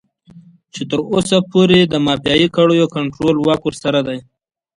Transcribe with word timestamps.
چې 0.73 0.81
تر 0.89 0.99
اوسه 1.13 1.37
پورې 1.51 1.79
د 1.83 1.93
مافيايي 2.05 2.47
کړيو 2.55 2.91
کنټرول 2.95 3.35
واک 3.39 3.61
ورسره 3.65 3.99
دی. 4.07 4.19